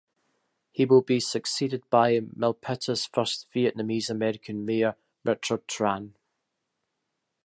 He 0.71 0.83
will 0.85 1.03
be 1.03 1.19
succeeded 1.19 1.87
by 1.91 2.19
Milpitas' 2.21 3.07
first 3.07 3.45
Vietnamese 3.53 4.09
American 4.09 4.65
mayor 4.65 4.95
Richard 5.23 5.67
Tran. 5.67 6.13